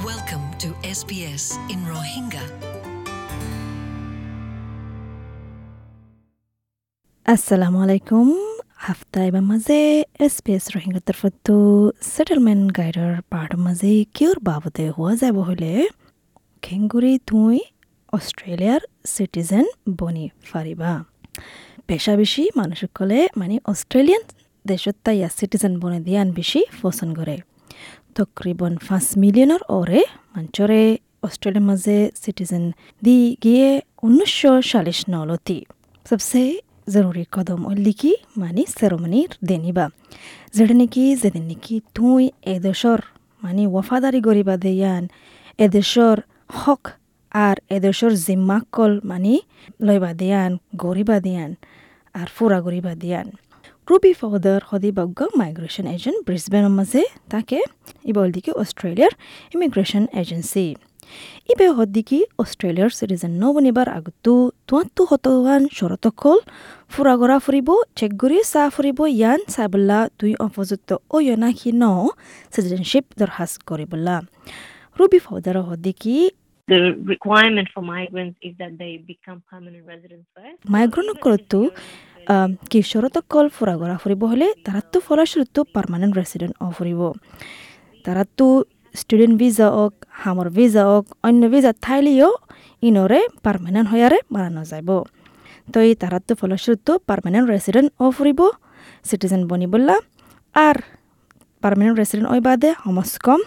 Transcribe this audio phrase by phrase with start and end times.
[0.00, 2.44] Welcome to SBS in Rohingya.
[7.26, 8.26] assalamu alaikum.
[8.86, 9.78] হাফতাইবা মাঝে
[10.26, 11.54] SPS Rohingya তরফতো
[12.12, 15.72] সেটেলমেন্ট গাইডৰ পাহাৰৰ মাজে কিয়ৰ বাবদে হোৱা যাব হ'লে
[16.62, 17.56] খেংগুৰি তুই
[18.12, 18.80] অষ্ট্ৰেলিয়াৰ
[19.14, 19.66] চিটিজেন
[19.98, 20.92] বনি ফাৰিবা
[21.88, 24.22] পেশা বেশি মানুষসকলে মানে অস্ট্রেলিয়ান
[24.64, 27.36] দেশত তাই সিটিজেন বনে দিয়ান বেশি পছন্দ করে
[28.18, 30.00] তকরিবন পাঁচ মিলিয়নের ওরে
[30.34, 30.82] মঞ্চরে
[31.26, 32.64] অস্ট্রেলিয়ার মাঝে সিটিজেন
[33.04, 33.68] দি গিয়ে
[34.06, 35.58] উনিশশো সালিশ নলতি।
[36.06, 36.42] সবসে
[36.94, 39.86] জরুরি কদম লিখি মানে সেরোমনির দেনিবা।
[40.56, 42.22] যেটা নাকি যেদিন নাকি তুই
[42.54, 43.00] এদেশর
[43.42, 45.02] মানে ওয়াফাদারি গরিবা দেয়ান
[45.64, 46.16] এদেশর
[46.60, 46.82] হক
[47.46, 49.34] আর এদেশর জিম্মাকল মানে
[49.86, 50.50] লইবা দিয়ান,
[50.84, 51.50] গরিবা দিয়ান
[52.20, 53.26] আর ফুরা গরিবা দিয়ান।
[53.88, 57.02] রুবি ফৌদার হদিবজ্ঞ মাইগ্রেশন এজেন্ট ব্রিসবেনের মাঝে
[57.32, 57.58] তাকে
[58.10, 59.12] ইবল দিকে অস্ট্রেলিয়ার
[59.54, 60.66] ইমিগ্রেশন এজেন্সি
[61.52, 64.32] ইবে হদ্দিকি অস্ট্রেলিয়ার সিটিজেন নবনিবার আগতো
[64.68, 66.38] তোয়াত্তু হতৱান শৰতকল
[66.92, 71.84] ফুৰা গৰা ফুৰিব চেক কৰি চাহ ফুৰিব ইয়ান চাবলা দুই অপযুক্ত অয়নাখি ন
[72.52, 74.16] চিটিজেনশ্বিপ দৰখাস্ত কৰিবলা
[74.96, 76.16] ৰবি ফৌদাৰ হদ্দিকি
[76.68, 80.58] the requirement for migrants is that they become permanent residents first.
[80.74, 81.58] মাইগ্ৰনকলতো
[82.16, 87.00] কি শৰতকল ফুৰা গৰা ফুৰিব হ'লে তাৰাতো ফলস্বৰূপটো পাৰ্মানেণ্ট ৰেচিডেণ্ট অ ফুৰিব।
[88.04, 88.46] তাৰাতো
[88.94, 92.28] ষ্টুডেণ্ট ভিজা হওক, হামৰ ভিজা হওক, অন্য ভিজা ঠাইলিও
[92.82, 94.88] ইনৰে পাৰ্মানেণ্ট হয়াৰে মাৰা নাযাব।
[95.72, 98.40] তো এই তাৰাতো ফলস্বৰূপটো পাৰ্মানেণ্ট ৰেচিডেণ্ট অ ফুৰিব
[99.08, 99.96] চিটিজেন বনিবলা
[100.54, 100.76] আর
[101.62, 103.40] পার্মানেন্ট রেসিডেন্ট ওই বাদে হমস কম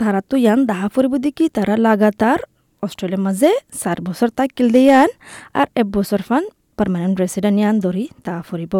[0.00, 2.40] তারা তো ইয়ান দাহা ফুরিব দেখি তারা লাগাতার
[2.82, 3.50] অস্ট্রেলিয়ার মাঝে
[3.82, 5.08] চার বছর তাকিল দিয়ান
[5.60, 6.44] আর এক বছর ফান
[6.78, 8.74] পার্মানেন্ট রেসিডেন্ট ইয়ান ধরি তা ফুরিব।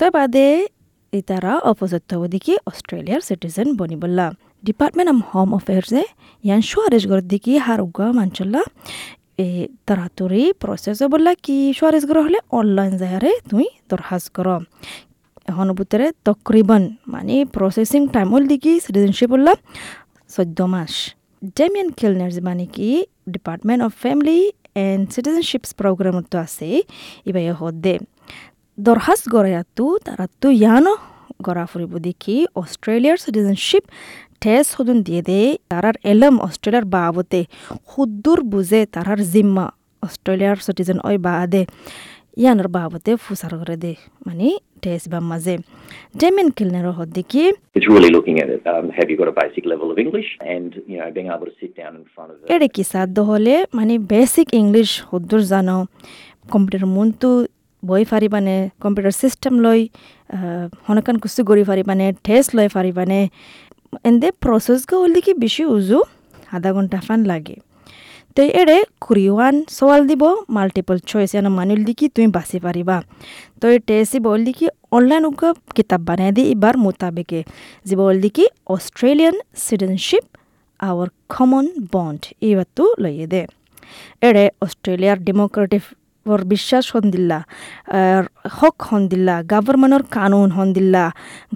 [0.00, 0.46] তো বাদে
[1.70, 4.26] অপযুক্ত হব দেখি অস্ট্রেলিয়ার সিটিজেন বনিবলা
[4.66, 6.02] ডিপার্টমেন্ট অফ হোম অ্যাফেয়ার্সে
[6.44, 6.60] ইয়ান
[7.10, 8.62] গড় দেখি হার উগা মানচল্লা
[9.44, 9.48] এ
[9.86, 11.56] তাড়াতাড়ি প্রসেস বললা কি
[12.08, 14.48] গড় হলে অনলাইন যাহারে তুই দরখাস্ত কর।
[15.50, 19.52] এখন ভিতরে তকরিবন মানে প্রসেসিং টাইম হল দেখি সিটিজেনশিপ হল্লা
[20.34, 20.92] চৈধ্য মাস।
[21.56, 22.88] ডেমিয়ান কিলনার মানে কি
[23.34, 24.38] department of family
[24.84, 26.68] and citizenships প্রোগ্রামতো আছে
[27.28, 27.94] ইবাই হদে
[28.78, 30.94] দৰখাস্ত গড়ায়াতো তাৰাতো ইয়ানো
[31.46, 33.84] গড়া ফুৰিব দেখি অষ্ট্ৰেলিয়াৰ চিটিজেনশ্বিপ
[34.42, 35.40] ঠেছ সদন দিয়ে দে,
[35.70, 37.40] তারার এলম অস্ট্রেলিয়ার বাবতে।
[37.90, 39.66] সুদূৰ বুঝে তারার জিম্মা,
[40.02, 41.62] অস্ট্রেলিয়ার সিটিজেন ওই বাদে,
[42.40, 43.92] ইয়ানোর বাবতে ফুসার করে দে।
[44.26, 44.48] মানে
[44.84, 45.54] টেস্ট বা মাঝে
[46.20, 47.44] ডেমিন কিলনার হদ দেখি।
[47.76, 48.62] It's really looking at it.
[48.72, 51.56] Um, have you got a basic level of English, and you know, being able to
[51.62, 53.54] sit down in front of এড়ে কি সাধ্য হলে?
[53.78, 55.76] মানে বেসিক ইংলিশ সদ্দুর জানো।
[56.52, 57.30] কম্পিউটার মনটো
[57.82, 59.80] বই ফাৰিবানে কম্পিউটাৰ চিষ্টেম লৈ
[60.86, 63.20] হনকান কুস্তু কৰি ফাৰিবানে টেষ্ট লৈ ফাৰিবানে
[64.08, 65.98] এন্দে প্ৰচেছ গ'লে কি বেছি উজু
[66.56, 67.56] আধা ঘণ্টা ফান লাগে।
[68.38, 70.22] তো এড়ে কুড়িওয়ান সওয়াল দিব
[70.56, 72.96] মাল্টিপল চয়েস এন মানুষ দিকি তুমি বাঁচি পারিবা
[73.60, 74.66] তো এই টেসি বল দিকি
[74.96, 77.40] অনলাইন উগা কিতাব বানাই দি এবার মোতাবেকে।
[77.88, 78.44] যে বল দিকি
[78.74, 80.24] Australian citizenship
[80.80, 83.42] our common bond এইবারতো লইয়ে দে।
[84.28, 85.84] এড়ে অস্ট্রেলিয়ার ডেমোক্রেটিক
[86.26, 87.38] ওর বিশ্বাস হন্দিল্লা
[88.58, 91.04] হক হন্দিল্লা গভর্নমেন্টর কানুন হন্দিল্লা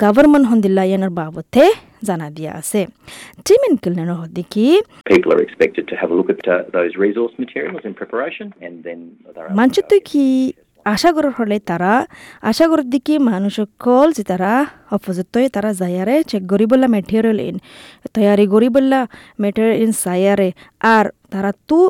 [0.02, 1.64] গভর্নমেন্ট হন্দিল্লা ইয়ানোর বাবদে
[2.08, 2.80] জানা দিয়া আছে।
[3.46, 4.66] টিমিন কিলনের হদিকি
[5.12, 8.74] people are expected to have a look at uh, those resource materials in preparation, and
[8.86, 8.98] then
[9.34, 10.24] they're able to মানুষ go তো কি
[10.94, 11.92] আশা করার হলে তারা
[12.50, 14.52] আশা করার দিকে মানুষ সকল যে তারা
[14.96, 17.56] অপযুক্ত তারা যায়ারে চেক করিবলা মেটেরিয়াল ইন
[18.14, 19.00] তৈয়ারি করিবলা
[19.42, 20.48] মেটেরিয়াল ইন সায়ারে
[20.94, 21.80] আর তারা তো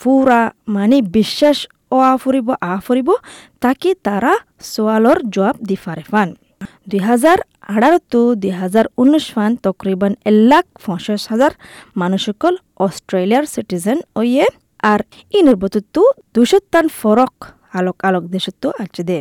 [0.00, 0.40] পুরা
[0.76, 1.58] মানে বিশ্বাস
[1.94, 3.08] ও আ ফুরিব আ ফুরিব
[3.64, 4.32] তাকে তারা
[4.72, 6.28] সোয়ালর জবাব দি ফারে ফান।
[6.90, 7.38] দুই হাজার
[7.74, 11.52] আঠারোতো দুই হাজার উনিশ ফান তকরিবান এক লাখ পঞ্চাশ হাজার
[12.00, 12.54] মানুষকল
[12.86, 14.46] অস্ট্রেলিয়ার সিটিজেন ওয়ে
[14.92, 15.00] আর
[15.38, 16.02] ইনের বতুত্তু
[16.34, 17.34] দুশো তান ফরক
[17.78, 19.18] আলোক আলোক দেশতো আছে দে।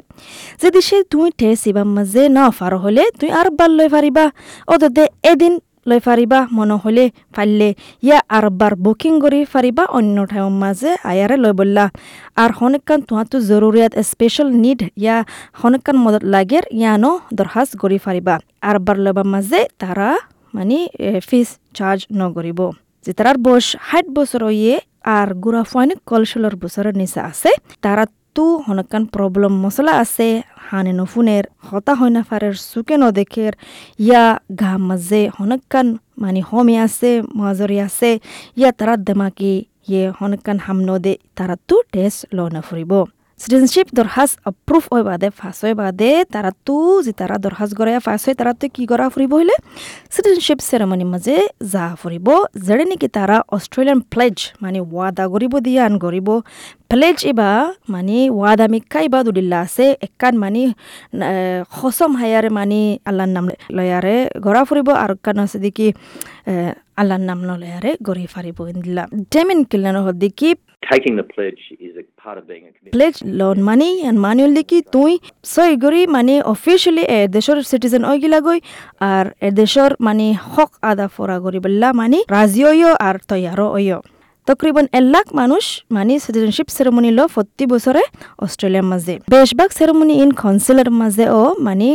[0.61, 4.25] যে দেশে তুমি ঠে সিবা মাঝে না ফার হলে তুই আর বার লই ফারিবা।
[4.73, 5.53] অদে এদিন
[5.85, 7.05] লই ফারিবা, মন হলে
[7.35, 7.69] ফাইলে।
[8.07, 11.85] ইয়া আর বার বুকিং করি ফারিবা অন্য ঠাইৰ মাঝে আয়ারে লই বললা।
[12.43, 15.17] আর হনেকান তোমাতো জরুরিয়াত স্পেশাল নিড ইয়া
[15.61, 18.35] হনেকান মদত লাগের ইয়ানো দরখাস্ত করি ফারিবা
[18.69, 20.09] আর বার লইবার মাঝে তারা
[20.55, 20.77] মানে
[21.27, 22.59] ফিস চার্জ নকরিব
[23.05, 24.75] যে তারার বয়স ষাট বছর ইয়ে
[25.15, 27.51] আর গুড়া ফাইনে কলশলৰ বছৰৰ নিচা আছে
[27.83, 28.03] তারা
[28.35, 30.27] তো হনকান প্রবলেম মশলা আছে,
[30.67, 33.53] হানে নফুনের, হতা হয় না ফারের সুকে নদেখের
[34.07, 34.23] ইয়া
[34.61, 35.87] ঘা মাঝে হনকান
[36.21, 38.11] মানে হমে আছে, মাজরে আছে,
[38.59, 39.53] ইয়া তারা দেমাকি
[39.89, 45.27] ইয়ে হনকান হাম নদে তারা তো টেস্ট ল নফুরিব ফুরিব। সিটিজেনশিপ দরখাস অপ্রুভ হয় বাদে
[45.39, 49.05] ফাঁস হয় বাদে তারা তো যে তারা দরখাস করে ফাঁস হয় তারা তো কি করা
[49.09, 49.55] ফুরিব হইলে
[50.15, 51.35] সিটিজেনশিপ সেরেমনির মাঝে
[51.73, 52.27] যা ফুরিব
[52.67, 56.27] যেড়ে নেকি তারা অস্ট্রেলিয়ান প্লেজ মানে ওয়াদা করিব দিয়ে আন করিব
[56.89, 57.51] প্লেজ ইবা
[57.89, 60.61] মানে ওয়াদা মিক্কা ইবা দুদিল্লা আছে, একান মানে
[61.71, 65.87] খসম হায়ারে মানে আল্লাহর নাম লয়ারে গড়া ফুরিব আর কান আছে দেখি
[67.01, 69.03] আল্লাহর নাম লয়ারে গড়ি ফারিব ইন্দিল্লা
[69.33, 70.49] ডেমিন কিলানোর হদ্দিকি
[70.83, 72.93] Taking the pledge is a part of being a commitment.
[72.95, 75.11] Pledge loan মানি এন মানুয়াল দেখি তুই
[75.45, 78.59] সই গরি মানে অফিসিয়ালি এ দেশর সিটিজেন ওই গিলা গই
[79.11, 83.99] আর এ দেশর মানে হক আদা ফরা গরি বল্লা মানে রাজি ওইও আর তৈয়ারও ওইও
[84.47, 85.63] তকরিবন এক লাখ মানুষ
[85.95, 88.01] মানে সিটিজেনশিপ সেরেমনি লো প্রতি বছরে
[88.45, 91.89] অস্ট্রেলিয়ার মাঝে। বেশভাগ সেরেমনি ইন কাউন্সিলের মাঝে ও মানে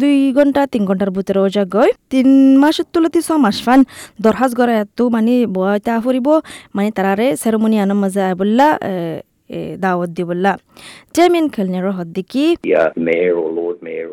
[0.00, 2.28] দুই ঘণ্টা তিন ঘণ্টার ভিতরে ওজা গৈ তিন
[2.62, 3.80] মাসের তুলতি ছ মাস ফান
[4.24, 6.28] দরহাজ গড়া এত মানে বয়তা ফুরিব
[6.76, 8.66] মানে তারারে সেরেমনি আনার মাঝে আয় বললা
[9.82, 10.52] দাওয়াত দি বললা।
[11.14, 13.34] চেয়ারম্যান খেলনের হদ্দিকি The uh, mayor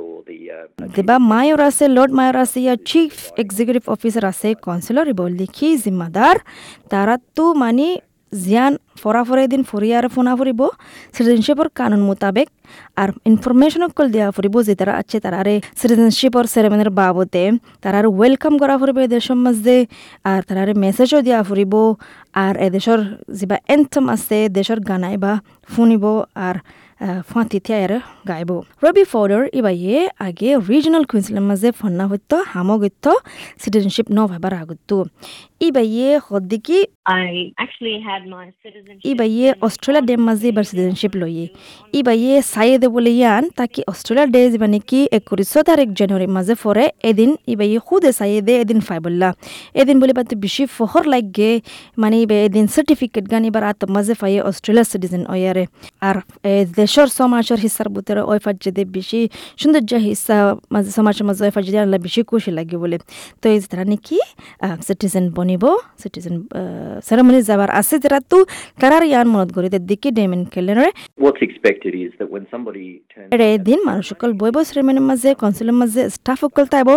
[0.01, 0.06] or
[0.57, 3.13] mayor দিবা মায়র আছে লর্ড মায়র আছে ইয়া চিফ
[3.43, 6.35] এক্সিকিউটিভ অফিসার আছে কাউন্সিলর বল দেখি জিম্মাদার
[6.89, 7.87] তারা তো মানে
[8.31, 10.61] জিয়ান ফরাফরে দিন ফরিয়ার ফোনা ফুরিব
[11.15, 12.47] সিটিজেনশিপর কানুন মোতাবেক
[13.01, 17.45] আর ইনফরমেশন কল দেওয়া ফুরিব যে তারা আছে তারারে সিটিজেনশিপর সেরেমনির বাবদে
[17.83, 19.77] তারার ওয়েলকাম করা ফুরিব এদেশের মাঝে
[20.25, 21.73] আর তারারে মেসেজও দিয়া ফুরিব
[22.43, 22.99] আর এদেশর
[23.37, 25.33] যিবা এন্থম আছে দেশর গানাই বা
[25.69, 26.03] শুনিব
[26.47, 26.55] আর
[27.29, 27.91] ফাঁতি থিয়ার
[28.27, 28.51] গাইব।
[28.83, 33.05] রবি ফর্ডার ইবাইয়ে আগে রিজনাল কুইন্সলের মাঝে ফন্না হইত হামগত্য
[33.61, 34.89] সিটিজেনশিপ ন ভাবার আগত
[35.67, 36.79] ইবাইয়ে হদ্দিকি.
[39.11, 41.45] ইবাইয়ে অস্ট্রেলিয়া ডে মাঝে এবার সিটিজেনশিপ লইয়ে
[41.93, 46.85] ইবাইয়ে সাইয়ে দে বলে ইয়ান তাকি অস্ট্রেলিয়া ডে যাবা নাকি একত্রিশ তারিখ জানুয়ারি মাঝে ফরে
[47.09, 49.29] এদিন ইবাইয়ে খুদে সাইয়ে দে এদিন ফাই বললা
[49.73, 51.51] এদিন বলে পাতে বেশি ফহর লাগে
[51.97, 52.15] মানে
[52.47, 55.65] এদিন সার্টিফিকেট গান এবার আত মাঝে ফাইয়ে অস্ট্রেলিয়া সিটিজেন ওয়ারে
[56.01, 56.15] আর
[56.87, 59.19] দেশর সমাজের হিসার বুতরে ওই ফাজ্জে বেশি
[59.61, 60.37] সৌন্দর্য হিসা
[60.73, 62.97] মাঝে সমাজের মাঝে ওই ফাজ্জে আল্লাহ বেশি খুশি লাগে বলে
[63.41, 64.17] তো এই তারা নাকি
[64.87, 65.63] সিটিজেন বনিব
[66.01, 66.35] সিটিজেন
[67.07, 68.37] সেরেমনি যাবার আছে যারা তো
[68.81, 73.41] তারার ইয়ান মনত করি দিকে ডেমেন কেলেনরে what's expected is that when somebody turns এর
[73.67, 76.89] দিন মানুষ সকল বইব সেরেমনির মাঝে কাউন্সিলের মাঝে স্টাফ সকল তাইব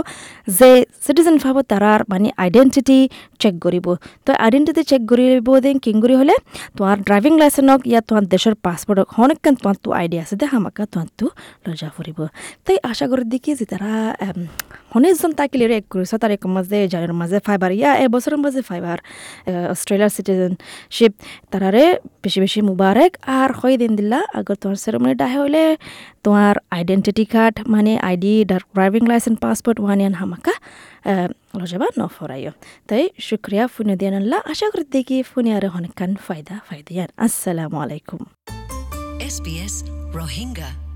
[0.59, 0.71] যে
[1.05, 2.99] সিটিজেন ভাব তারার মানে আইডেন্টিটি
[3.43, 3.87] চেক করিব
[4.27, 6.35] তো আইডেন্টিটি চেক করিব দিন কিং করি হলে
[6.77, 10.83] তোমার ড্রাইভিং লাইসেন্স ইয়া তোমার দেশের পাসপোর্ট হোক অনেকখান তোমার তো আইডিয়া আছে দে হামাকা
[10.93, 11.27] তোমার তো
[11.65, 12.19] লজা ফুরিব
[12.67, 13.93] তাই আশা করি দেখি যে তারা
[14.97, 18.99] অনেকজন তাকিলে এক করেছে তার এক মাঝে জানের মাঝে ফাইবার ইয়া এবছরের মাঝে ফাইবার
[19.73, 21.13] অস্ট্রেলিয়ার সিটিজেনশিপ
[21.53, 21.85] তারারে
[22.25, 25.65] বেশি বেশি মুবারক আর হয় দিন দিলা আগর তোমার সেরেমনিটা হইলে
[26.25, 30.55] তোমার আইডেন্টিটি কার্ড মানে আইডি ড্রাইভিং লাইসেন্স পাসপোর্ট ওয়ানিয়ান হামাকা
[31.61, 32.53] লজাবা নফরাইও
[32.89, 38.21] তাই শুক্রিয়া ফুনে দিয়ান আল্লাহ আশা করি দেখি ফুনে আর অনেকখান ফায়দা ফায়দিয়ান আসসালামু আলাইকুম
[39.31, 40.90] SBS Rohingya.